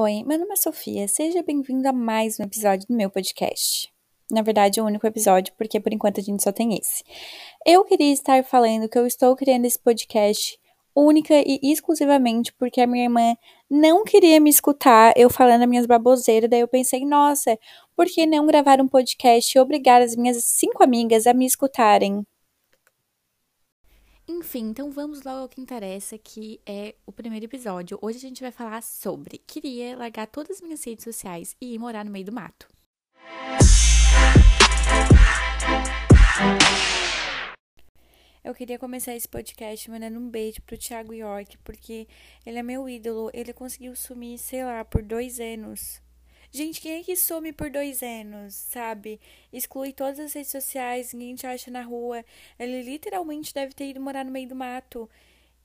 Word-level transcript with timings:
Oi, 0.00 0.22
meu 0.22 0.38
nome 0.38 0.52
é 0.52 0.56
Sofia. 0.56 1.08
Seja 1.08 1.42
bem-vindo 1.42 1.88
a 1.88 1.92
mais 1.92 2.38
um 2.38 2.44
episódio 2.44 2.86
do 2.86 2.94
meu 2.94 3.10
podcast. 3.10 3.92
Na 4.30 4.42
verdade, 4.42 4.78
é 4.78 4.82
o 4.82 4.86
único 4.86 5.04
episódio, 5.04 5.52
porque 5.58 5.80
por 5.80 5.92
enquanto 5.92 6.20
a 6.20 6.22
gente 6.22 6.40
só 6.40 6.52
tem 6.52 6.78
esse. 6.78 7.02
Eu 7.66 7.84
queria 7.84 8.12
estar 8.12 8.44
falando 8.44 8.88
que 8.88 8.96
eu 8.96 9.04
estou 9.08 9.34
criando 9.34 9.64
esse 9.64 9.76
podcast 9.76 10.56
única 10.94 11.34
e 11.44 11.58
exclusivamente 11.64 12.52
porque 12.52 12.80
a 12.80 12.86
minha 12.86 13.06
irmã 13.06 13.34
não 13.68 14.04
queria 14.04 14.38
me 14.38 14.50
escutar 14.50 15.14
eu 15.16 15.28
falando 15.28 15.62
as 15.62 15.68
minhas 15.68 15.84
baboseiras. 15.86 16.48
Daí 16.48 16.60
eu 16.60 16.68
pensei, 16.68 17.04
nossa, 17.04 17.58
por 17.96 18.06
que 18.06 18.24
não 18.24 18.46
gravar 18.46 18.80
um 18.80 18.86
podcast 18.86 19.58
e 19.58 19.60
obrigar 19.60 20.00
as 20.00 20.14
minhas 20.14 20.44
cinco 20.44 20.84
amigas 20.84 21.26
a 21.26 21.34
me 21.34 21.44
escutarem? 21.44 22.24
Enfim, 24.30 24.68
então 24.68 24.90
vamos 24.90 25.22
logo 25.22 25.38
ao 25.38 25.48
que 25.48 25.58
interessa, 25.58 26.18
que 26.18 26.60
é 26.66 26.94
o 27.06 27.10
primeiro 27.10 27.46
episódio. 27.46 27.98
Hoje 28.02 28.18
a 28.18 28.20
gente 28.20 28.42
vai 28.42 28.52
falar 28.52 28.82
sobre 28.82 29.38
queria 29.38 29.96
largar 29.96 30.26
todas 30.26 30.58
as 30.58 30.60
minhas 30.60 30.84
redes 30.84 31.02
sociais 31.02 31.56
e 31.58 31.72
ir 31.72 31.78
morar 31.78 32.04
no 32.04 32.10
meio 32.10 32.26
do 32.26 32.32
mato. 32.32 32.68
Eu 38.44 38.54
queria 38.54 38.78
começar 38.78 39.16
esse 39.16 39.26
podcast 39.26 39.90
mandando 39.90 40.18
um 40.18 40.28
beijo 40.28 40.60
pro 40.60 40.76
Thiago 40.76 41.14
York, 41.14 41.56
porque 41.64 42.06
ele 42.44 42.58
é 42.58 42.62
meu 42.62 42.86
ídolo. 42.86 43.30
Ele 43.32 43.54
conseguiu 43.54 43.96
sumir, 43.96 44.36
sei 44.38 44.62
lá, 44.62 44.84
por 44.84 45.02
dois 45.02 45.40
anos. 45.40 46.02
Gente, 46.50 46.80
quem 46.80 47.00
é 47.00 47.02
que 47.02 47.14
some 47.14 47.52
por 47.52 47.70
dois 47.70 48.02
anos, 48.02 48.54
sabe? 48.54 49.20
Exclui 49.52 49.92
todas 49.92 50.18
as 50.18 50.32
redes 50.32 50.50
sociais, 50.50 51.12
ninguém 51.12 51.34
te 51.34 51.46
acha 51.46 51.70
na 51.70 51.82
rua. 51.82 52.24
Ele 52.58 52.82
literalmente 52.82 53.52
deve 53.52 53.74
ter 53.74 53.90
ido 53.90 54.00
morar 54.00 54.24
no 54.24 54.30
meio 54.30 54.48
do 54.48 54.54
mato. 54.54 55.08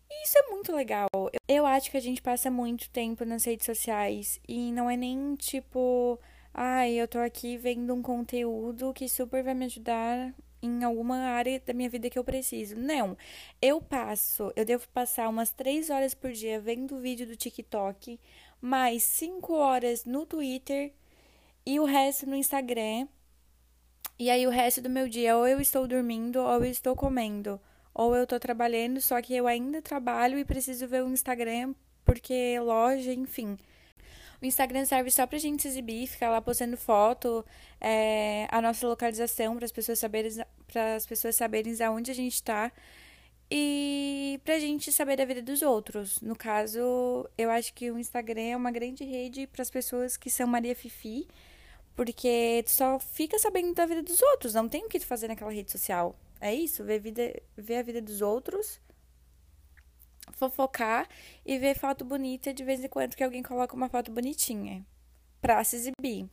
E 0.09 0.25
isso 0.25 0.37
é 0.37 0.49
muito 0.49 0.75
legal. 0.75 1.07
Eu 1.47 1.65
acho 1.65 1.89
que 1.89 1.97
a 1.97 2.01
gente 2.01 2.21
passa 2.21 2.51
muito 2.51 2.89
tempo 2.89 3.25
nas 3.25 3.45
redes 3.45 3.65
sociais 3.65 4.39
e 4.47 4.71
não 4.71 4.89
é 4.89 4.97
nem 4.97 5.35
tipo, 5.35 6.19
ai, 6.53 6.93
eu 6.93 7.07
tô 7.07 7.19
aqui 7.19 7.57
vendo 7.57 7.93
um 7.93 8.01
conteúdo 8.01 8.93
que 8.93 9.07
super 9.09 9.43
vai 9.43 9.53
me 9.53 9.65
ajudar 9.65 10.33
em 10.61 10.83
alguma 10.83 11.17
área 11.17 11.61
da 11.65 11.73
minha 11.73 11.89
vida 11.89 12.09
que 12.09 12.17
eu 12.17 12.23
preciso. 12.23 12.75
Não. 12.75 13.17
Eu 13.61 13.81
passo, 13.81 14.51
eu 14.55 14.65
devo 14.65 14.87
passar 14.89 15.29
umas 15.29 15.51
três 15.51 15.89
horas 15.89 16.13
por 16.13 16.31
dia 16.31 16.59
vendo 16.59 16.99
vídeo 16.99 17.27
do 17.27 17.35
TikTok 17.35 18.19
mais 18.63 19.03
5 19.03 19.53
horas 19.53 20.05
no 20.05 20.25
Twitter 20.25 20.93
e 21.65 21.81
o 21.81 21.83
resto 21.83 22.25
no 22.25 22.33
Instagram. 22.33 23.09
E 24.17 24.29
aí 24.29 24.47
o 24.47 24.49
resto 24.49 24.81
do 24.81 24.89
meu 24.89 25.09
dia 25.09 25.35
ou 25.35 25.45
eu 25.45 25.59
estou 25.59 25.85
dormindo 25.85 26.37
ou 26.37 26.63
eu 26.63 26.71
estou 26.71 26.95
comendo, 26.95 27.59
ou 27.93 28.15
eu 28.15 28.23
estou 28.23 28.39
trabalhando, 28.39 29.01
só 29.01 29.21
que 29.21 29.35
eu 29.35 29.47
ainda 29.47 29.81
trabalho 29.81 30.39
e 30.39 30.45
preciso 30.45 30.87
ver 30.87 31.03
o 31.03 31.09
Instagram 31.09 31.75
porque 32.05 32.57
loja, 32.61 33.11
enfim. 33.13 33.57
O 34.41 34.45
Instagram 34.45 34.85
serve 34.85 35.11
só 35.11 35.27
pra 35.27 35.37
gente 35.37 35.63
se 35.63 35.67
exibir, 35.67 36.07
ficar 36.07 36.29
lá 36.29 36.41
postando 36.41 36.77
foto, 36.77 37.45
é, 37.81 38.47
a 38.49 38.61
nossa 38.61 38.87
localização 38.87 39.57
para 39.57 39.65
as 39.65 39.73
pessoas 39.73 39.99
saberem 39.99 40.31
para 40.71 40.95
as 40.95 41.05
pessoas 41.05 41.35
saberem 41.35 41.75
aonde 41.83 42.11
a 42.11 42.15
gente 42.15 42.35
está 42.35 42.71
e 43.55 44.41
pra 44.43 44.57
gente 44.57 44.91
saber 44.91 45.15
da 45.15 45.25
vida 45.25 45.39
dos 45.39 45.61
outros. 45.61 46.19
No 46.21 46.35
caso, 46.35 47.29
eu 47.37 47.51
acho 47.51 47.71
que 47.75 47.91
o 47.91 47.99
Instagram 47.99 48.41
é 48.41 48.57
uma 48.57 48.71
grande 48.71 49.03
rede 49.03 49.45
para 49.45 49.61
as 49.61 49.69
pessoas 49.69 50.17
que 50.17 50.27
são 50.27 50.47
Maria 50.47 50.75
Fifi, 50.75 51.27
porque 51.95 52.63
tu 52.65 52.71
só 52.71 52.97
fica 52.97 53.37
sabendo 53.37 53.75
da 53.75 53.85
vida 53.85 54.01
dos 54.01 54.19
outros, 54.23 54.55
não 54.55 54.67
tem 54.67 54.83
o 54.83 54.89
que 54.89 54.99
tu 54.99 55.05
fazer 55.05 55.27
naquela 55.27 55.51
rede 55.51 55.71
social. 55.71 56.15
É 56.41 56.51
isso, 56.51 56.83
ver, 56.83 56.97
vida, 56.99 57.21
ver 57.55 57.75
a 57.75 57.83
vida 57.83 58.01
dos 58.01 58.23
outros, 58.23 58.81
fofocar 60.31 61.07
e 61.45 61.59
ver 61.59 61.77
foto 61.77 62.03
bonita 62.03 62.51
de 62.51 62.63
vez 62.63 62.83
em 62.83 62.87
quando 62.87 63.15
que 63.15 63.23
alguém 63.23 63.43
coloca 63.43 63.75
uma 63.75 63.87
foto 63.87 64.11
bonitinha 64.11 64.83
pra 65.39 65.63
se 65.63 65.75
exibir. 65.75 66.27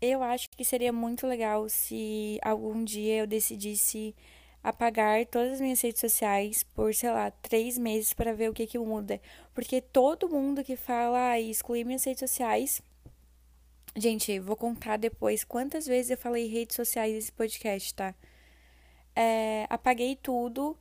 Eu 0.00 0.24
acho 0.24 0.50
que 0.50 0.64
seria 0.64 0.92
muito 0.92 1.24
legal 1.24 1.68
se 1.68 2.40
algum 2.42 2.82
dia 2.82 3.18
eu 3.18 3.28
decidisse 3.28 4.12
apagar 4.68 5.24
todas 5.26 5.54
as 5.54 5.60
minhas 5.60 5.80
redes 5.80 6.00
sociais 6.00 6.62
por, 6.62 6.94
sei 6.94 7.10
lá, 7.10 7.30
três 7.30 7.78
meses 7.78 8.12
para 8.12 8.34
ver 8.34 8.50
o 8.50 8.54
que 8.54 8.66
que 8.66 8.78
muda. 8.78 9.20
Porque 9.54 9.80
todo 9.80 10.28
mundo 10.28 10.62
que 10.64 10.76
fala 10.76 11.30
ah, 11.30 11.40
excluir 11.40 11.84
minhas 11.84 12.04
redes 12.04 12.20
sociais. 12.20 12.82
Gente, 13.96 14.38
vou 14.38 14.56
contar 14.56 14.96
depois 14.98 15.44
quantas 15.44 15.86
vezes 15.86 16.10
eu 16.10 16.18
falei 16.18 16.46
redes 16.46 16.76
sociais 16.76 17.14
nesse 17.14 17.32
podcast, 17.32 17.94
tá? 17.94 18.14
É, 19.16 19.66
apaguei 19.70 20.16
tudo. 20.16 20.76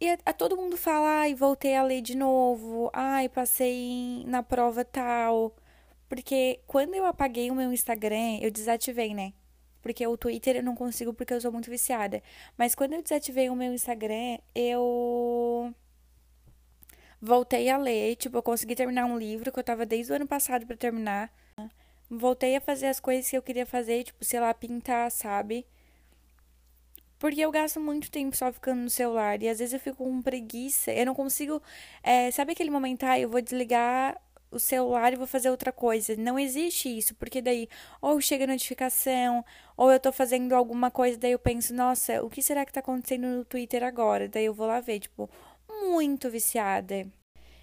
E 0.00 0.08
a, 0.10 0.18
a, 0.26 0.32
todo 0.32 0.56
mundo 0.56 0.76
fala, 0.76 1.20
ai, 1.20 1.34
voltei 1.34 1.74
a 1.76 1.82
ler 1.82 2.00
de 2.00 2.16
novo. 2.16 2.90
Ai, 2.92 3.28
passei 3.28 4.24
na 4.26 4.42
prova 4.42 4.84
tal. 4.84 5.54
Porque 6.08 6.60
quando 6.66 6.94
eu 6.94 7.04
apaguei 7.06 7.50
o 7.50 7.54
meu 7.54 7.72
Instagram, 7.72 8.38
eu 8.40 8.50
desativei, 8.50 9.14
né? 9.14 9.32
Porque 9.84 10.06
o 10.06 10.16
Twitter 10.16 10.56
eu 10.56 10.62
não 10.62 10.74
consigo 10.74 11.12
porque 11.12 11.34
eu 11.34 11.40
sou 11.42 11.52
muito 11.52 11.68
viciada. 11.68 12.22
Mas 12.56 12.74
quando 12.74 12.94
eu 12.94 13.02
desativei 13.02 13.50
o 13.50 13.54
meu 13.54 13.74
Instagram, 13.74 14.38
eu 14.54 15.74
voltei 17.20 17.68
a 17.68 17.76
ler, 17.76 18.16
tipo, 18.16 18.38
eu 18.38 18.42
consegui 18.42 18.74
terminar 18.74 19.04
um 19.04 19.18
livro 19.18 19.52
que 19.52 19.58
eu 19.58 19.62
tava 19.62 19.84
desde 19.84 20.10
o 20.10 20.16
ano 20.16 20.26
passado 20.26 20.66
para 20.66 20.74
terminar. 20.74 21.30
Voltei 22.08 22.56
a 22.56 22.62
fazer 22.62 22.86
as 22.86 22.98
coisas 22.98 23.28
que 23.28 23.36
eu 23.36 23.42
queria 23.42 23.66
fazer, 23.66 24.04
tipo, 24.04 24.24
sei 24.24 24.40
lá, 24.40 24.54
pintar, 24.54 25.10
sabe? 25.10 25.66
Porque 27.18 27.40
eu 27.42 27.50
gasto 27.50 27.78
muito 27.78 28.10
tempo 28.10 28.34
só 28.34 28.50
ficando 28.52 28.82
no 28.82 28.90
celular 28.90 29.42
e 29.42 29.48
às 29.50 29.58
vezes 29.58 29.74
eu 29.74 29.80
fico 29.80 29.98
com 29.98 30.22
preguiça. 30.22 30.92
Eu 30.92 31.04
não 31.06 31.14
consigo. 31.14 31.62
É, 32.02 32.30
sabe 32.30 32.52
aquele 32.52 32.70
momento, 32.70 33.04
ah, 33.04 33.18
eu 33.18 33.28
vou 33.28 33.42
desligar 33.42 34.18
o 34.56 34.60
celular 34.60 35.12
e 35.12 35.16
vou 35.16 35.26
fazer 35.26 35.50
outra 35.50 35.72
coisa. 35.72 36.16
Não 36.16 36.38
existe 36.38 36.88
isso, 36.88 37.14
porque 37.14 37.40
daí 37.42 37.68
ou 38.00 38.20
chega 38.20 38.46
notificação, 38.46 39.44
ou 39.76 39.90
eu 39.92 40.00
tô 40.00 40.12
fazendo 40.12 40.54
alguma 40.54 40.90
coisa, 40.90 41.18
daí 41.18 41.32
eu 41.32 41.38
penso, 41.38 41.74
nossa, 41.74 42.22
o 42.24 42.30
que 42.30 42.42
será 42.42 42.64
que 42.64 42.72
tá 42.72 42.80
acontecendo 42.80 43.26
no 43.26 43.44
Twitter 43.44 43.82
agora? 43.82 44.28
Daí 44.28 44.44
eu 44.46 44.54
vou 44.54 44.66
lá 44.66 44.80
ver, 44.80 45.00
tipo, 45.00 45.28
muito 45.68 46.30
viciada. 46.30 47.06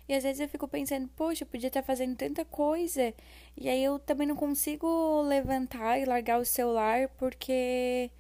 E 0.08 0.14
às 0.14 0.24
vezes 0.24 0.42
eu 0.42 0.50
fico 0.50 0.68
pensando, 0.68 1.08
poxa, 1.16 1.44
eu 1.44 1.48
podia 1.48 1.68
estar 1.68 1.82
tá 1.82 1.88
fazendo 1.88 2.16
tanta 2.16 2.44
coisa. 2.46 3.14
E 3.58 3.70
aí 3.70 3.84
eu 3.84 4.00
também 4.00 4.28
não 4.28 4.36
consigo 4.36 5.22
levantar 5.24 6.00
e 6.00 6.06
largar 6.06 6.40
o 6.40 6.46
celular 6.46 7.08
porque. 7.18 8.12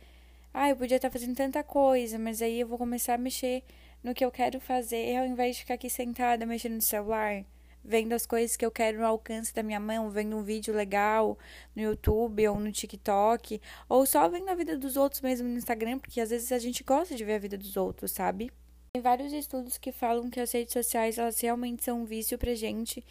Ah, 0.53 0.69
eu 0.69 0.75
podia 0.77 0.97
estar 0.97 1.09
tá 1.09 1.13
fazendo 1.13 1.35
tanta 1.35 1.63
coisa, 1.63 2.19
mas 2.19 2.41
aí 2.41 2.59
eu 2.61 2.67
vou 2.67 2.77
começar 2.77 3.15
a 3.15 3.17
mexer 3.17 3.63
no 4.03 4.13
que 4.13 4.23
eu 4.25 4.31
quero 4.31 4.59
fazer 4.59 5.17
ao 5.17 5.25
invés 5.25 5.55
de 5.55 5.61
ficar 5.63 5.75
aqui 5.75 5.89
sentada 5.89 6.45
mexendo 6.45 6.75
no 6.75 6.81
celular 6.81 7.45
vendo 7.83 8.13
as 8.13 8.25
coisas 8.25 8.55
que 8.55 8.65
eu 8.65 8.71
quero 8.71 8.99
no 8.99 9.05
alcance 9.05 9.53
da 9.53 9.63
minha 9.63 9.79
mão, 9.79 10.09
vendo 10.09 10.37
um 10.37 10.43
vídeo 10.43 10.73
legal 10.73 11.37
no 11.75 11.81
YouTube 11.81 12.47
ou 12.47 12.59
no 12.59 12.71
TikTok, 12.71 13.61
ou 13.89 14.05
só 14.05 14.27
vendo 14.29 14.49
a 14.49 14.55
vida 14.55 14.77
dos 14.77 14.97
outros 14.97 15.21
mesmo 15.21 15.47
no 15.47 15.57
Instagram, 15.57 15.99
porque 15.99 16.21
às 16.21 16.29
vezes 16.29 16.51
a 16.51 16.59
gente 16.59 16.83
gosta 16.83 17.15
de 17.15 17.23
ver 17.23 17.35
a 17.35 17.39
vida 17.39 17.57
dos 17.57 17.77
outros, 17.77 18.11
sabe? 18.11 18.51
Tem 18.93 19.01
vários 19.01 19.31
estudos 19.31 19.77
que 19.77 19.91
falam 19.91 20.29
que 20.29 20.39
as 20.39 20.51
redes 20.51 20.73
sociais 20.73 21.17
elas 21.17 21.39
realmente 21.39 21.83
são 21.83 22.01
um 22.01 22.05
vício 22.05 22.37
pra 22.37 22.53
gente. 22.53 23.03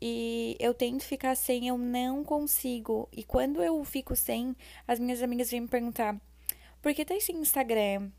E 0.00 0.56
eu 0.58 0.74
tento 0.74 1.04
ficar 1.04 1.36
sem, 1.36 1.68
eu 1.68 1.78
não 1.78 2.24
consigo. 2.24 3.08
E 3.12 3.22
quando 3.22 3.62
eu 3.62 3.82
fico 3.84 4.16
sem, 4.16 4.56
as 4.86 4.98
minhas 4.98 5.22
amigas 5.22 5.50
vêm 5.50 5.60
me 5.60 5.68
perguntar: 5.68 6.20
por 6.80 6.92
que 6.94 7.04
tá 7.04 7.14
sem 7.20 7.36
Instagram? 7.36 8.10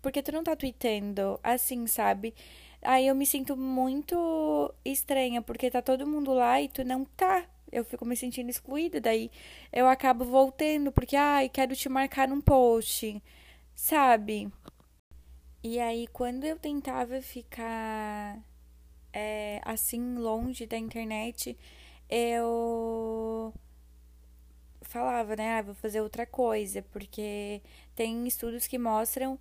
Por 0.00 0.10
que 0.10 0.22
tu 0.22 0.32
não 0.32 0.42
tá 0.42 0.56
tweetando? 0.56 1.38
Assim, 1.42 1.86
sabe? 1.86 2.34
Aí 2.82 3.06
eu 3.06 3.14
me 3.14 3.26
sinto 3.26 3.56
muito 3.56 4.74
estranha, 4.84 5.40
porque 5.42 5.70
tá 5.70 5.80
todo 5.82 6.06
mundo 6.06 6.32
lá 6.34 6.60
e 6.60 6.68
tu 6.68 6.84
não 6.84 7.04
tá. 7.04 7.44
Eu 7.70 7.84
fico 7.84 8.04
me 8.04 8.16
sentindo 8.16 8.50
excluída, 8.50 9.00
daí 9.00 9.30
eu 9.72 9.88
acabo 9.88 10.24
voltando, 10.24 10.92
porque, 10.92 11.16
ai, 11.16 11.48
quero 11.48 11.74
te 11.76 11.88
marcar 11.88 12.28
num 12.28 12.40
post, 12.40 13.22
sabe? 13.74 14.50
E 15.62 15.78
aí, 15.80 16.06
quando 16.08 16.44
eu 16.44 16.58
tentava 16.58 17.22
ficar 17.22 18.38
é, 19.12 19.60
assim, 19.64 20.16
longe 20.16 20.66
da 20.66 20.76
internet, 20.78 21.56
eu 22.10 23.54
falava, 24.82 25.36
né, 25.36 25.58
ah, 25.58 25.62
vou 25.62 25.74
fazer 25.74 26.00
outra 26.00 26.26
coisa, 26.26 26.82
porque 26.92 27.62
tem 27.94 28.26
estudos 28.26 28.66
que 28.66 28.78
mostram 28.78 29.38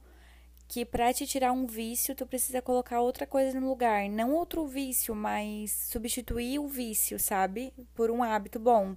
que 0.71 0.85
para 0.85 1.13
te 1.13 1.27
tirar 1.27 1.51
um 1.51 1.65
vício, 1.65 2.15
tu 2.15 2.25
precisa 2.25 2.62
colocar 2.62 3.01
outra 3.01 3.27
coisa 3.27 3.59
no 3.59 3.68
lugar. 3.68 4.07
Não 4.09 4.31
outro 4.31 4.65
vício, 4.65 5.13
mas 5.13 5.69
substituir 5.91 6.59
o 6.59 6.68
vício, 6.69 7.19
sabe? 7.19 7.73
Por 7.94 8.09
um 8.09 8.23
hábito 8.23 8.57
bom. 8.57 8.95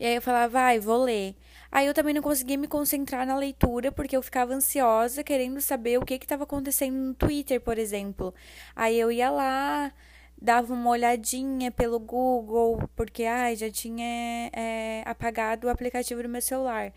E 0.00 0.04
aí 0.04 0.16
eu 0.16 0.22
falava, 0.22 0.48
vai, 0.48 0.80
vou 0.80 1.04
ler. 1.04 1.36
Aí 1.70 1.86
eu 1.86 1.94
também 1.94 2.12
não 2.12 2.20
conseguia 2.20 2.58
me 2.58 2.66
concentrar 2.66 3.24
na 3.24 3.36
leitura 3.36 3.92
porque 3.92 4.16
eu 4.16 4.22
ficava 4.22 4.52
ansiosa, 4.52 5.22
querendo 5.22 5.60
saber 5.60 5.98
o 5.98 6.04
que 6.04 6.14
estava 6.14 6.42
acontecendo 6.42 6.96
no 6.96 7.14
Twitter, 7.14 7.60
por 7.60 7.78
exemplo. 7.78 8.34
Aí 8.74 8.98
eu 8.98 9.12
ia 9.12 9.30
lá, 9.30 9.92
dava 10.36 10.74
uma 10.74 10.90
olhadinha 10.90 11.70
pelo 11.70 12.00
Google, 12.00 12.90
porque 12.96 13.22
ai, 13.22 13.54
já 13.54 13.70
tinha 13.70 14.50
é, 14.52 15.04
apagado 15.06 15.68
o 15.68 15.70
aplicativo 15.70 16.24
do 16.24 16.28
meu 16.28 16.42
celular 16.42 16.92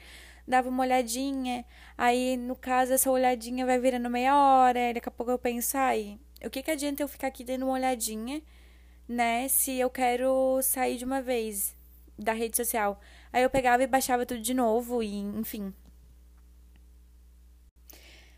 dava 0.48 0.70
uma 0.70 0.84
olhadinha, 0.84 1.66
aí 1.98 2.38
no 2.38 2.56
caso 2.56 2.94
essa 2.94 3.10
olhadinha 3.12 3.66
vai 3.66 3.80
virando 3.80 4.10
meia 4.10 4.36
hora, 4.36 4.94
daqui 4.94 5.10
a 5.10 5.12
pouco 5.12 5.32
eu 5.32 5.40
penso, 5.40 5.78
ai, 5.78 6.20
o 6.44 6.50
que 6.50 6.64
que 6.64 6.72
adianta 6.72 7.04
eu 7.04 7.08
ficar 7.08 7.28
aqui 7.28 7.44
dando 7.44 7.64
uma 7.66 7.74
olhadinha 7.74 8.42
né, 9.08 9.48
se 9.50 9.78
eu 9.78 9.90
quero 9.90 10.62
sair 10.64 10.98
de 10.98 11.06
uma 11.06 11.22
vez 11.22 11.76
da 12.18 12.34
rede 12.34 12.56
social. 12.56 13.00
Aí 13.32 13.44
eu 13.44 13.50
pegava 13.50 13.84
e 13.84 13.88
baixava 13.88 14.26
tudo 14.26 14.42
de 14.42 14.54
novo 14.54 15.04
e, 15.04 15.18
enfim. 15.18 15.74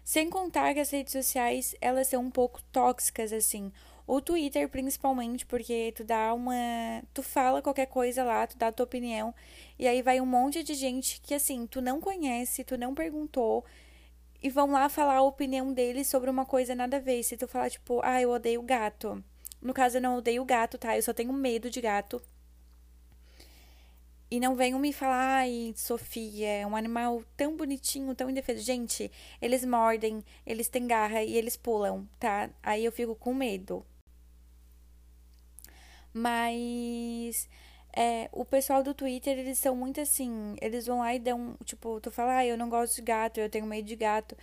Sem 0.03 0.29
contar 0.29 0.73
que 0.73 0.79
as 0.79 0.89
redes 0.89 1.13
sociais, 1.13 1.75
elas 1.79 2.07
são 2.07 2.23
um 2.23 2.31
pouco 2.31 2.61
tóxicas 2.71 3.31
assim. 3.31 3.71
O 4.05 4.19
Twitter, 4.19 4.67
principalmente, 4.69 5.45
porque 5.45 5.93
tu 5.95 6.03
dá 6.03 6.33
uma. 6.33 6.53
Tu 7.13 7.23
fala 7.23 7.61
qualquer 7.61 7.85
coisa 7.87 8.23
lá, 8.23 8.45
tu 8.45 8.57
dá 8.57 8.67
a 8.67 8.71
tua 8.71 8.83
opinião, 8.85 9.33
e 9.79 9.87
aí 9.87 10.01
vai 10.01 10.19
um 10.19 10.25
monte 10.25 10.61
de 10.61 10.73
gente 10.73 11.21
que, 11.21 11.33
assim, 11.33 11.65
tu 11.67 11.81
não 11.81 12.01
conhece, 12.01 12.63
tu 12.65 12.77
não 12.77 12.93
perguntou, 12.93 13.63
e 14.41 14.49
vão 14.49 14.71
lá 14.71 14.89
falar 14.89 15.15
a 15.15 15.21
opinião 15.21 15.71
deles 15.73 16.07
sobre 16.07 16.29
uma 16.29 16.45
coisa 16.45 16.75
nada 16.75 16.97
a 16.97 16.99
ver. 16.99 17.23
Se 17.23 17.37
tu 17.37 17.47
falar, 17.47 17.69
tipo, 17.69 18.01
ah, 18.03 18.21
eu 18.21 18.31
odeio 18.31 18.61
gato. 18.61 19.23
No 19.61 19.73
caso, 19.73 19.97
eu 19.97 20.01
não 20.01 20.17
odeio 20.17 20.43
gato, 20.45 20.77
tá? 20.77 20.97
Eu 20.97 21.01
só 21.03 21.13
tenho 21.13 21.31
medo 21.31 21.69
de 21.69 21.79
gato. 21.81 22.21
E 24.29 24.39
não 24.39 24.55
venham 24.55 24.79
me 24.79 24.91
falar, 24.91 25.41
ai, 25.41 25.73
Sofia, 25.77 26.47
é 26.47 26.67
um 26.67 26.75
animal 26.75 27.23
tão 27.37 27.55
bonitinho, 27.55 28.15
tão 28.15 28.29
indefeso. 28.29 28.61
Gente, 28.63 29.11
eles 29.41 29.63
mordem, 29.63 30.23
eles 30.45 30.67
têm 30.67 30.87
garra 30.87 31.23
e 31.23 31.37
eles 31.37 31.55
pulam, 31.55 32.07
tá? 32.19 32.49
Aí 32.61 32.83
eu 32.83 32.91
fico 32.91 33.15
com 33.15 33.33
medo. 33.33 33.85
Mas 36.13 37.49
é, 37.95 38.29
o 38.31 38.45
pessoal 38.45 38.83
do 38.83 38.93
Twitter, 38.93 39.37
eles 39.37 39.57
são 39.59 39.75
muito 39.75 40.01
assim. 40.01 40.55
Eles 40.61 40.87
vão 40.87 40.99
lá 40.99 41.13
e 41.13 41.19
dão. 41.19 41.55
Tipo, 41.63 41.99
tu 42.01 42.11
fala, 42.11 42.37
ah, 42.37 42.45
eu 42.45 42.57
não 42.57 42.69
gosto 42.69 42.95
de 42.95 43.01
gato, 43.01 43.39
eu 43.39 43.49
tenho 43.49 43.65
medo 43.65 43.87
de 43.87 43.95
gato. 43.95 44.35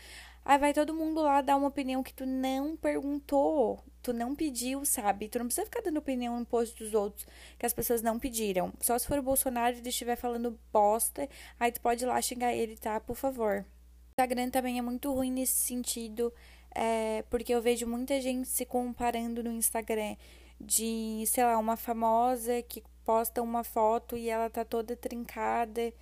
Aí 0.44 0.58
vai 0.58 0.72
todo 0.72 0.94
mundo 0.94 1.20
lá 1.22 1.42
dar 1.42 1.56
uma 1.56 1.68
opinião 1.68 2.02
que 2.02 2.14
tu 2.14 2.24
não 2.24 2.76
perguntou, 2.76 3.78
tu 4.02 4.12
não 4.12 4.34
pediu, 4.34 4.84
sabe? 4.84 5.28
Tu 5.28 5.38
não 5.38 5.46
precisa 5.46 5.66
ficar 5.66 5.82
dando 5.82 5.98
opinião 5.98 6.38
no 6.38 6.46
post 6.46 6.76
dos 6.82 6.94
outros 6.94 7.26
que 7.58 7.66
as 7.66 7.72
pessoas 7.72 8.02
não 8.02 8.18
pediram. 8.18 8.72
Só 8.80 8.98
se 8.98 9.06
for 9.06 9.18
o 9.18 9.22
Bolsonaro 9.22 9.76
e 9.76 9.78
ele 9.80 9.90
estiver 9.90 10.16
falando 10.16 10.58
bosta, 10.72 11.28
aí 11.58 11.70
tu 11.70 11.80
pode 11.80 12.04
ir 12.04 12.06
lá 12.06 12.20
xingar 12.22 12.54
ele, 12.54 12.76
tá? 12.76 12.98
Por 13.00 13.16
favor. 13.16 13.64
O 13.64 14.12
Instagram 14.12 14.50
também 14.50 14.78
é 14.78 14.82
muito 14.82 15.12
ruim 15.12 15.30
nesse 15.30 15.54
sentido, 15.54 16.32
é, 16.74 17.22
porque 17.28 17.54
eu 17.54 17.60
vejo 17.60 17.86
muita 17.86 18.20
gente 18.20 18.48
se 18.48 18.64
comparando 18.64 19.44
no 19.44 19.52
Instagram 19.52 20.16
de, 20.60 21.24
sei 21.26 21.44
lá, 21.44 21.58
uma 21.58 21.76
famosa 21.76 22.62
que 22.62 22.82
posta 23.04 23.42
uma 23.42 23.64
foto 23.64 24.16
e 24.16 24.28
ela 24.28 24.50
tá 24.50 24.64
toda 24.64 24.94
trincada 24.94 25.92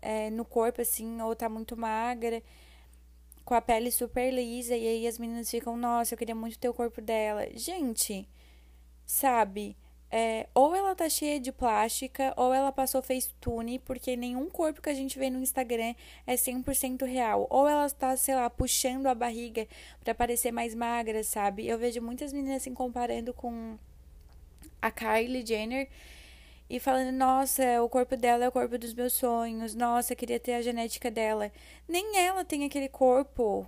é, 0.00 0.30
no 0.30 0.44
corpo, 0.44 0.80
assim, 0.80 1.20
ou 1.20 1.34
tá 1.34 1.48
muito 1.48 1.76
magra, 1.76 2.42
com 3.44 3.54
a 3.54 3.60
pele 3.60 3.90
super 3.90 4.32
lisa, 4.32 4.76
e 4.76 4.86
aí 4.88 5.06
as 5.06 5.18
meninas 5.18 5.50
ficam, 5.50 5.76
nossa, 5.76 6.14
eu 6.14 6.18
queria 6.18 6.34
muito 6.34 6.58
ter 6.58 6.68
o 6.68 6.74
corpo 6.74 7.00
dela. 7.00 7.46
Gente, 7.54 8.28
sabe? 9.04 9.76
É, 10.10 10.48
ou 10.54 10.74
ela 10.74 10.94
tá 10.94 11.08
cheia 11.08 11.38
de 11.40 11.52
plástica, 11.52 12.32
ou 12.36 12.54
ela 12.54 12.72
passou 12.72 13.02
facetune, 13.02 13.78
porque 13.80 14.16
nenhum 14.16 14.48
corpo 14.48 14.80
que 14.80 14.88
a 14.88 14.94
gente 14.94 15.18
vê 15.18 15.28
no 15.28 15.40
Instagram 15.40 15.94
é 16.26 16.34
100% 16.36 17.04
real. 17.04 17.46
Ou 17.50 17.68
ela 17.68 17.90
tá, 17.90 18.16
sei 18.16 18.34
lá, 18.34 18.48
puxando 18.48 19.06
a 19.06 19.14
barriga 19.14 19.66
para 20.02 20.14
parecer 20.14 20.52
mais 20.52 20.74
magra, 20.74 21.22
sabe? 21.24 21.66
Eu 21.66 21.78
vejo 21.78 22.00
muitas 22.00 22.32
meninas 22.32 22.62
se 22.62 22.68
assim, 22.68 22.74
comparando 22.74 23.34
com 23.34 23.76
a 24.80 24.90
Kylie 24.90 25.44
Jenner 25.44 25.88
e 26.68 26.80
falando: 26.80 27.12
Nossa, 27.12 27.82
o 27.82 27.88
corpo 27.88 28.16
dela 28.16 28.44
é 28.44 28.48
o 28.48 28.52
corpo 28.52 28.76
dos 28.78 28.94
meus 28.94 29.12
sonhos. 29.12 29.74
Nossa, 29.74 30.14
queria 30.14 30.40
ter 30.40 30.54
a 30.54 30.62
genética 30.62 31.10
dela. 31.10 31.50
Nem 31.88 32.18
ela 32.18 32.44
tem 32.44 32.64
aquele 32.64 32.88
corpo. 32.88 33.66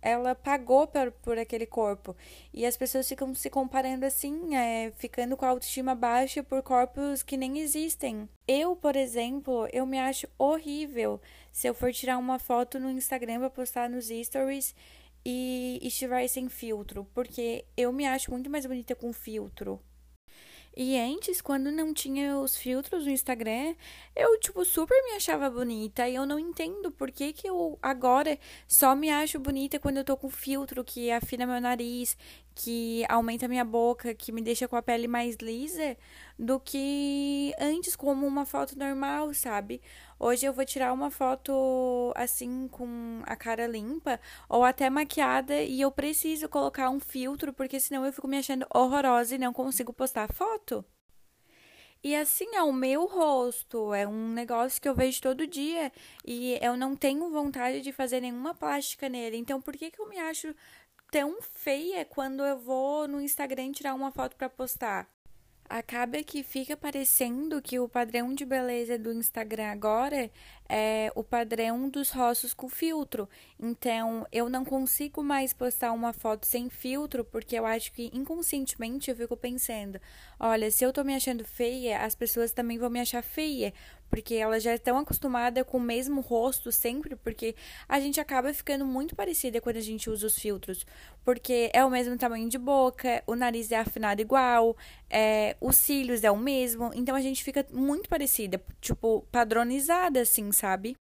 Ela 0.00 0.34
pagou 0.34 0.86
por, 0.86 1.10
por 1.12 1.38
aquele 1.38 1.64
corpo. 1.64 2.14
E 2.52 2.66
as 2.66 2.76
pessoas 2.76 3.08
ficam 3.08 3.34
se 3.34 3.48
comparando 3.48 4.04
assim, 4.04 4.54
é, 4.54 4.92
ficando 4.96 5.34
com 5.34 5.46
a 5.46 5.48
autoestima 5.48 5.94
baixa 5.94 6.42
por 6.42 6.62
corpos 6.62 7.22
que 7.22 7.38
nem 7.38 7.58
existem. 7.58 8.28
Eu, 8.46 8.76
por 8.76 8.96
exemplo, 8.96 9.66
eu 9.72 9.86
me 9.86 9.98
acho 9.98 10.28
horrível 10.36 11.18
se 11.50 11.66
eu 11.66 11.72
for 11.72 11.90
tirar 11.90 12.18
uma 12.18 12.38
foto 12.38 12.78
no 12.78 12.90
Instagram 12.90 13.38
pra 13.38 13.48
postar 13.48 13.88
nos 13.88 14.08
stories 14.08 14.74
e 15.24 15.78
estiver 15.82 16.26
sem 16.28 16.48
filtro. 16.48 17.06
Porque 17.14 17.64
eu 17.76 17.92
me 17.92 18.06
acho 18.06 18.30
muito 18.30 18.50
mais 18.50 18.66
bonita 18.66 18.94
com 18.94 19.12
filtro. 19.12 19.80
E 20.76 20.98
antes, 20.98 21.40
quando 21.40 21.70
não 21.70 21.94
tinha 21.94 22.36
os 22.36 22.56
filtros 22.56 23.04
no 23.04 23.12
Instagram, 23.12 23.76
eu, 24.14 24.38
tipo, 24.40 24.64
super 24.64 25.00
me 25.04 25.12
achava 25.12 25.48
bonita. 25.48 26.08
E 26.08 26.16
eu 26.16 26.26
não 26.26 26.36
entendo 26.36 26.90
por 26.90 27.12
que, 27.12 27.32
que 27.32 27.48
eu 27.48 27.78
agora 27.80 28.36
só 28.66 28.96
me 28.96 29.08
acho 29.08 29.38
bonita 29.38 29.78
quando 29.78 29.98
eu 29.98 30.04
tô 30.04 30.16
com 30.16 30.28
filtro 30.28 30.82
que 30.82 31.12
afina 31.12 31.46
meu 31.46 31.60
nariz, 31.60 32.16
que 32.56 33.04
aumenta 33.08 33.46
minha 33.46 33.64
boca, 33.64 34.14
que 34.14 34.32
me 34.32 34.42
deixa 34.42 34.66
com 34.66 34.74
a 34.74 34.82
pele 34.82 35.06
mais 35.06 35.36
lisa, 35.36 35.96
do 36.36 36.58
que 36.58 37.54
antes, 37.60 37.94
como 37.94 38.26
uma 38.26 38.44
foto 38.44 38.76
normal, 38.76 39.32
sabe? 39.32 39.80
Hoje 40.18 40.46
eu 40.46 40.52
vou 40.52 40.64
tirar 40.64 40.92
uma 40.92 41.10
foto 41.10 42.12
assim 42.14 42.68
com 42.68 43.20
a 43.24 43.36
cara 43.36 43.66
limpa 43.66 44.20
ou 44.48 44.64
até 44.64 44.88
maquiada 44.88 45.60
e 45.62 45.80
eu 45.80 45.90
preciso 45.90 46.48
colocar 46.48 46.88
um 46.90 47.00
filtro 47.00 47.52
porque 47.52 47.80
senão 47.80 48.04
eu 48.06 48.12
fico 48.12 48.28
me 48.28 48.38
achando 48.38 48.66
horrorosa 48.72 49.34
e 49.34 49.38
não 49.38 49.52
consigo 49.52 49.92
postar 49.92 50.32
foto. 50.32 50.84
E 52.02 52.14
assim 52.14 52.54
é 52.54 52.62
o 52.62 52.72
meu 52.72 53.06
rosto, 53.06 53.94
é 53.94 54.06
um 54.06 54.28
negócio 54.28 54.80
que 54.80 54.88
eu 54.88 54.94
vejo 54.94 55.22
todo 55.22 55.46
dia 55.46 55.90
e 56.24 56.58
eu 56.60 56.76
não 56.76 56.94
tenho 56.94 57.30
vontade 57.30 57.80
de 57.80 57.92
fazer 57.92 58.20
nenhuma 58.20 58.54
plástica 58.54 59.08
nele. 59.08 59.36
Então 59.38 59.60
por 59.60 59.74
que 59.76 59.90
que 59.90 60.00
eu 60.00 60.08
me 60.08 60.18
acho 60.18 60.54
tão 61.10 61.40
feia 61.40 62.04
quando 62.04 62.44
eu 62.44 62.58
vou 62.58 63.08
no 63.08 63.20
Instagram 63.20 63.72
tirar 63.72 63.94
uma 63.94 64.12
foto 64.12 64.36
para 64.36 64.50
postar? 64.50 65.13
Acaba 65.68 66.22
que 66.22 66.42
fica 66.42 66.76
parecendo 66.76 67.60
que 67.62 67.78
o 67.78 67.88
padrão 67.88 68.34
de 68.34 68.44
beleza 68.44 68.98
do 68.98 69.12
Instagram 69.12 69.66
agora 69.70 70.30
é 70.68 71.12
o 71.14 71.22
padrão 71.22 71.88
dos 71.88 72.10
rostos 72.10 72.54
com 72.54 72.68
filtro. 72.68 73.28
Então, 73.60 74.26
eu 74.32 74.48
não 74.48 74.64
consigo 74.64 75.22
mais 75.22 75.52
postar 75.52 75.92
uma 75.92 76.12
foto 76.12 76.46
sem 76.46 76.68
filtro, 76.68 77.24
porque 77.24 77.58
eu 77.58 77.66
acho 77.66 77.92
que 77.92 78.10
inconscientemente 78.12 79.10
eu 79.10 79.16
fico 79.16 79.36
pensando: 79.36 80.00
olha, 80.38 80.70
se 80.70 80.84
eu 80.84 80.92
tô 80.92 81.04
me 81.04 81.14
achando 81.14 81.44
feia, 81.44 82.00
as 82.00 82.14
pessoas 82.14 82.52
também 82.52 82.78
vão 82.78 82.90
me 82.90 83.00
achar 83.00 83.22
feia, 83.22 83.72
porque 84.14 84.34
elas 84.36 84.62
já 84.62 84.74
estão 84.74 84.96
acostumadas 84.96 85.64
com 85.66 85.78
o 85.78 85.80
mesmo 85.80 86.20
rosto 86.20 86.70
sempre, 86.70 87.16
porque 87.16 87.56
a 87.88 87.98
gente 87.98 88.20
acaba 88.20 88.54
ficando 88.54 88.86
muito 88.86 89.16
parecida 89.16 89.60
quando 89.60 89.76
a 89.76 89.80
gente 89.80 90.08
usa 90.08 90.26
os 90.26 90.38
filtros, 90.38 90.86
porque 91.24 91.68
é 91.72 91.84
o 91.84 91.90
mesmo 91.90 92.16
tamanho 92.16 92.48
de 92.48 92.56
boca, 92.56 93.24
o 93.26 93.34
nariz 93.34 93.72
é 93.72 93.76
afinado 93.76 94.20
igual, 94.20 94.76
é, 95.10 95.56
os 95.60 95.76
cílios 95.76 96.22
é 96.22 96.30
o 96.30 96.36
mesmo, 96.36 96.92
então 96.94 97.16
a 97.16 97.20
gente 97.20 97.42
fica 97.42 97.66
muito 97.72 98.08
parecida, 98.08 98.62
tipo, 98.80 99.26
padronizada 99.32 100.20
assim, 100.20 100.52
sabe? 100.54 100.96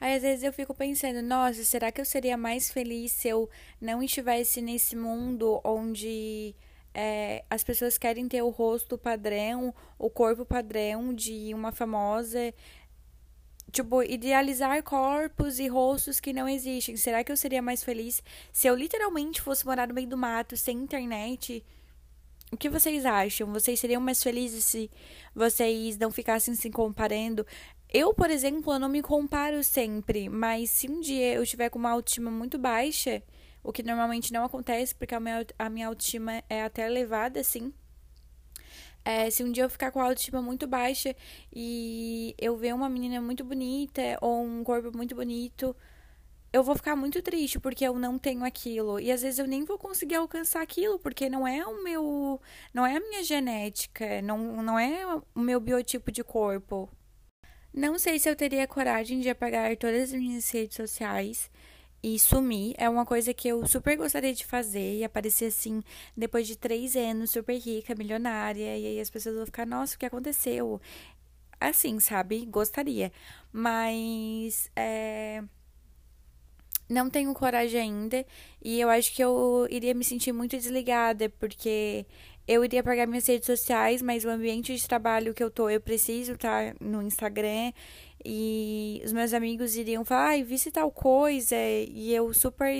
Aí 0.00 0.14
às 0.14 0.22
vezes 0.22 0.44
eu 0.44 0.52
fico 0.52 0.74
pensando, 0.74 1.20
nossa, 1.22 1.64
será 1.64 1.90
que 1.92 2.00
eu 2.00 2.04
seria 2.04 2.36
mais 2.36 2.70
feliz 2.70 3.12
se 3.12 3.28
eu 3.28 3.50
não 3.80 4.02
estivesse 4.02 4.62
nesse 4.62 4.96
mundo 4.96 5.60
onde 5.64 6.54
é, 6.94 7.44
as 7.48 7.62
pessoas 7.62 7.98
querem 7.98 8.28
ter 8.28 8.42
o 8.42 8.48
rosto 8.48 8.98
padrão, 8.98 9.74
o 9.98 10.10
corpo 10.10 10.44
padrão 10.44 11.14
de 11.14 11.52
uma 11.54 11.72
famosa. 11.72 12.52
Tipo, 13.70 14.02
idealizar 14.02 14.82
corpos 14.82 15.60
e 15.60 15.68
rostos 15.68 16.18
que 16.18 16.32
não 16.32 16.48
existem. 16.48 16.96
Será 16.96 17.22
que 17.22 17.30
eu 17.30 17.36
seria 17.36 17.62
mais 17.62 17.84
feliz 17.84 18.22
se 18.52 18.66
eu 18.66 18.74
literalmente 18.74 19.40
fosse 19.40 19.64
morar 19.64 19.86
no 19.86 19.94
meio 19.94 20.08
do 20.08 20.16
mato, 20.16 20.56
sem 20.56 20.76
internet? 20.76 21.64
O 22.50 22.56
que 22.56 22.68
vocês 22.68 23.06
acham? 23.06 23.52
Vocês 23.52 23.78
seriam 23.78 24.00
mais 24.00 24.20
felizes 24.20 24.64
se 24.64 24.90
vocês 25.32 25.96
não 25.96 26.10
ficassem 26.10 26.56
se 26.56 26.68
comparando? 26.68 27.46
Eu, 27.92 28.14
por 28.14 28.30
exemplo, 28.30 28.72
eu 28.72 28.78
não 28.78 28.88
me 28.88 29.02
comparo 29.02 29.64
sempre, 29.64 30.28
mas 30.28 30.70
se 30.70 30.88
um 30.88 31.00
dia 31.00 31.34
eu 31.34 31.42
estiver 31.42 31.68
com 31.70 31.78
uma 31.78 31.90
autoestima 31.90 32.30
muito 32.30 32.56
baixa, 32.56 33.20
o 33.64 33.72
que 33.72 33.82
normalmente 33.82 34.32
não 34.32 34.44
acontece, 34.44 34.94
porque 34.94 35.14
a 35.14 35.18
minha, 35.18 35.44
a 35.58 35.68
minha 35.68 35.88
autoestima 35.88 36.42
é 36.48 36.62
até 36.62 36.86
elevada, 36.86 37.40
assim. 37.40 37.72
É, 39.04 39.28
se 39.30 39.42
um 39.42 39.50
dia 39.50 39.64
eu 39.64 39.70
ficar 39.70 39.90
com 39.90 40.00
a 40.00 40.04
autoestima 40.04 40.40
muito 40.40 40.66
baixa 40.68 41.16
e 41.52 42.34
eu 42.38 42.56
ver 42.56 42.74
uma 42.74 42.88
menina 42.88 43.20
muito 43.20 43.42
bonita 43.42 44.02
ou 44.20 44.44
um 44.44 44.62
corpo 44.62 44.96
muito 44.96 45.14
bonito, 45.14 45.74
eu 46.52 46.62
vou 46.62 46.76
ficar 46.76 46.94
muito 46.96 47.20
triste 47.22 47.58
porque 47.58 47.84
eu 47.84 47.98
não 47.98 48.18
tenho 48.18 48.44
aquilo. 48.44 49.00
E 49.00 49.10
às 49.10 49.22
vezes 49.22 49.38
eu 49.40 49.46
nem 49.48 49.64
vou 49.64 49.78
conseguir 49.78 50.16
alcançar 50.16 50.62
aquilo, 50.62 50.98
porque 50.98 51.28
não 51.28 51.46
é 51.46 51.66
o 51.66 51.82
meu. 51.82 52.40
não 52.74 52.86
é 52.86 52.96
a 52.96 53.00
minha 53.00 53.22
genética, 53.24 54.22
não, 54.22 54.62
não 54.62 54.78
é 54.78 55.06
o 55.34 55.40
meu 55.40 55.60
biotipo 55.60 56.12
de 56.12 56.22
corpo. 56.22 56.88
Não 57.72 57.98
sei 57.98 58.18
se 58.18 58.28
eu 58.28 58.36
teria 58.36 58.66
coragem 58.66 59.20
de 59.20 59.30
apagar 59.30 59.76
todas 59.76 60.12
as 60.12 60.20
minhas 60.20 60.50
redes 60.50 60.76
sociais 60.76 61.50
e 62.02 62.18
sumir. 62.18 62.74
É 62.78 62.88
uma 62.88 63.06
coisa 63.06 63.32
que 63.34 63.48
eu 63.48 63.66
super 63.66 63.96
gostaria 63.96 64.34
de 64.34 64.44
fazer 64.44 64.98
e 64.98 65.04
aparecer 65.04 65.46
assim, 65.46 65.82
depois 66.16 66.46
de 66.46 66.56
três 66.56 66.96
anos, 66.96 67.30
super 67.30 67.56
rica, 67.58 67.94
milionária. 67.94 68.76
E 68.76 68.86
aí 68.86 69.00
as 69.00 69.10
pessoas 69.10 69.36
vão 69.36 69.46
ficar, 69.46 69.66
nossa, 69.66 69.96
o 69.96 69.98
que 69.98 70.06
aconteceu? 70.06 70.80
Assim, 71.60 72.00
sabe? 72.00 72.46
Gostaria. 72.46 73.12
Mas. 73.52 74.70
É 74.76 75.42
não 76.90 77.08
tenho 77.08 77.32
coragem 77.32 77.80
ainda 77.80 78.26
e 78.62 78.80
eu 78.80 78.90
acho 78.90 79.14
que 79.14 79.22
eu 79.22 79.66
iria 79.70 79.94
me 79.94 80.04
sentir 80.04 80.32
muito 80.32 80.56
desligada 80.56 81.28
porque 81.38 82.04
eu 82.50 82.64
iria 82.64 82.82
pagar 82.82 83.06
minhas 83.06 83.28
redes 83.28 83.46
sociais, 83.46 84.02
mas 84.02 84.24
o 84.24 84.28
ambiente 84.28 84.74
de 84.74 84.88
trabalho 84.88 85.32
que 85.32 85.42
eu 85.42 85.48
tô, 85.48 85.70
eu 85.70 85.80
preciso 85.80 86.32
estar 86.32 86.74
tá 86.74 86.76
no 86.80 87.00
Instagram. 87.00 87.72
E 88.24 89.00
os 89.04 89.12
meus 89.12 89.32
amigos 89.32 89.76
iriam 89.76 90.04
falar, 90.04 90.30
ai, 90.30 90.42
vi 90.42 90.58
se 90.58 90.68
tal 90.72 90.90
coisa. 90.90 91.54
E 91.56 92.12
eu 92.12 92.34
super, 92.34 92.74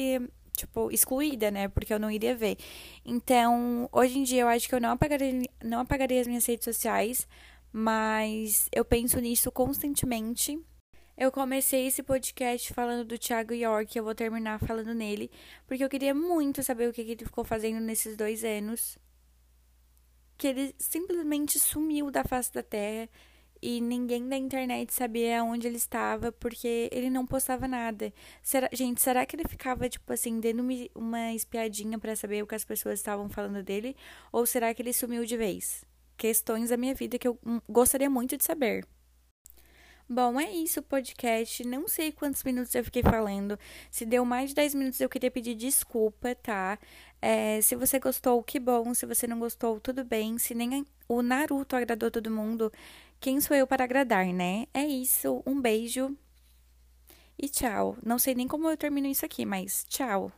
tipo, 0.57 0.91
excluída, 0.91 1.53
né? 1.53 1.69
Porque 1.69 1.95
eu 1.95 2.01
não 2.01 2.11
iria 2.11 2.35
ver. 2.35 2.57
Então, 3.05 3.89
hoje 3.93 4.19
em 4.19 4.25
dia, 4.25 4.43
eu 4.43 4.49
acho 4.49 4.69
que 4.69 4.75
eu 4.75 4.81
não 4.81 4.91
apagaria, 4.91 5.41
não 5.63 5.79
apagaria 5.79 6.21
as 6.21 6.27
minhas 6.27 6.45
redes 6.47 6.65
sociais. 6.65 7.29
Mas 7.73 8.69
eu 8.73 8.85
penso 8.85 9.21
nisso 9.21 9.53
constantemente. 9.53 10.59
Eu 11.17 11.31
comecei 11.31 11.87
esse 11.87 12.03
podcast 12.03 12.75
falando 12.75 13.05
do 13.05 13.17
Thiago 13.17 13.55
York, 13.55 13.97
eu 13.97 14.03
vou 14.03 14.17
terminar 14.17 14.59
falando 14.59 14.93
nele, 14.95 15.31
porque 15.67 15.85
eu 15.85 15.89
queria 15.89 16.15
muito 16.15 16.61
saber 16.63 16.89
o 16.89 16.93
que 16.93 17.03
ele 17.03 17.25
ficou 17.25 17.45
fazendo 17.45 17.79
nesses 17.79 18.17
dois 18.17 18.43
anos. 18.43 18.99
Que 20.41 20.47
ele 20.47 20.75
simplesmente 20.79 21.59
sumiu 21.59 22.11
da 22.11 22.25
face 22.25 22.51
da 22.51 22.63
terra 22.63 23.07
e 23.61 23.79
ninguém 23.79 24.27
da 24.27 24.39
internet 24.39 24.95
sabia 24.95 25.45
onde 25.45 25.67
ele 25.67 25.77
estava 25.77 26.33
porque 26.33 26.89
ele 26.91 27.11
não 27.11 27.27
postava 27.27 27.69
nada. 27.69 28.11
Será, 28.43 28.71
gente, 28.73 29.03
será 29.03 29.27
que 29.27 29.37
ele 29.37 29.47
ficava 29.47 29.87
tipo 29.87 30.11
assim 30.11 30.41
dando 30.41 30.65
uma 30.95 31.35
espiadinha 31.35 31.99
para 31.99 32.17
saber 32.17 32.43
o 32.43 32.47
que 32.47 32.55
as 32.55 32.65
pessoas 32.65 32.99
estavam 32.99 33.29
falando 33.29 33.63
dele 33.63 33.95
ou 34.33 34.47
será 34.47 34.73
que 34.73 34.81
ele 34.81 34.95
sumiu 34.95 35.27
de 35.27 35.37
vez? 35.37 35.85
Questões 36.17 36.71
da 36.71 36.79
minha 36.79 36.95
vida 36.95 37.19
que 37.19 37.29
eu 37.29 37.39
hum, 37.45 37.61
gostaria 37.69 38.09
muito 38.09 38.35
de 38.35 38.45
saber. 38.45 38.87
Bom, 40.13 40.41
é 40.41 40.51
isso 40.51 40.81
o 40.81 40.83
podcast. 40.83 41.65
Não 41.65 41.87
sei 41.87 42.11
quantos 42.11 42.43
minutos 42.43 42.75
eu 42.75 42.83
fiquei 42.83 43.01
falando. 43.01 43.57
Se 43.93 44.05
deu 44.05 44.25
mais 44.25 44.51
de 44.51 44.57
10 44.57 44.75
minutos, 44.75 45.01
eu 45.01 45.09
queria 45.09 45.31
pedir 45.31 45.55
desculpa, 45.55 46.35
tá? 46.35 46.81
É, 47.23 47.61
se 47.63 47.77
você 47.77 48.01
gostou, 48.01 48.43
que 48.43 48.59
bom. 48.59 48.93
Se 48.93 49.07
você 49.07 49.29
não 49.29 49.39
gostou, 49.39 49.79
tudo 49.79 50.05
bem. 50.05 50.37
Se 50.37 50.53
nem 50.53 50.85
o 51.09 51.23
Naruto 51.23 51.77
agradou 51.77 52.11
todo 52.11 52.29
mundo, 52.29 52.73
quem 53.21 53.41
sou 53.41 53.57
eu 53.57 53.69
para 53.69 53.85
agradar, 53.85 54.27
né? 54.27 54.67
É 54.75 54.85
isso. 54.85 55.45
Um 55.47 55.61
beijo 55.61 56.17
e 57.39 57.49
tchau. 57.49 57.97
Não 58.05 58.19
sei 58.19 58.35
nem 58.35 58.49
como 58.49 58.69
eu 58.69 58.77
termino 58.77 59.07
isso 59.07 59.25
aqui, 59.25 59.47
mas 59.47 59.85
tchau. 59.89 60.33